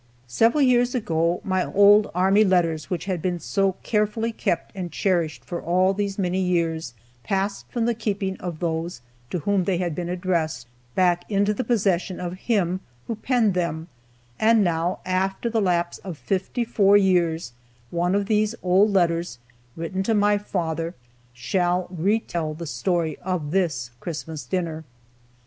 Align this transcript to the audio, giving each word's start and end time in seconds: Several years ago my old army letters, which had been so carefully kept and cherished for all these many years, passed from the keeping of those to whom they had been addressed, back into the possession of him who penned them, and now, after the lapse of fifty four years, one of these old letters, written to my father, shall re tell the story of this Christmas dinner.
Several 0.25 0.63
years 0.63 0.95
ago 0.95 1.41
my 1.43 1.63
old 1.63 2.09
army 2.15 2.43
letters, 2.43 2.89
which 2.89 3.05
had 3.05 3.21
been 3.21 3.39
so 3.39 3.73
carefully 3.83 4.31
kept 4.31 4.75
and 4.75 4.91
cherished 4.91 5.45
for 5.45 5.61
all 5.61 5.93
these 5.93 6.17
many 6.17 6.39
years, 6.41 6.95
passed 7.21 7.69
from 7.69 7.85
the 7.85 7.93
keeping 7.93 8.35
of 8.37 8.59
those 8.61 9.01
to 9.29 9.37
whom 9.41 9.65
they 9.65 9.77
had 9.77 9.93
been 9.93 10.09
addressed, 10.09 10.65
back 10.95 11.29
into 11.29 11.53
the 11.53 11.63
possession 11.63 12.19
of 12.19 12.33
him 12.33 12.79
who 13.05 13.15
penned 13.15 13.53
them, 13.53 13.89
and 14.39 14.63
now, 14.63 14.97
after 15.05 15.51
the 15.51 15.61
lapse 15.61 15.99
of 15.99 16.17
fifty 16.17 16.65
four 16.65 16.97
years, 16.97 17.53
one 17.91 18.15
of 18.15 18.25
these 18.25 18.55
old 18.63 18.91
letters, 18.91 19.37
written 19.75 20.01
to 20.01 20.15
my 20.15 20.35
father, 20.35 20.95
shall 21.31 21.85
re 21.91 22.19
tell 22.19 22.55
the 22.55 22.65
story 22.65 23.19
of 23.19 23.51
this 23.51 23.91
Christmas 23.99 24.45
dinner. 24.45 24.83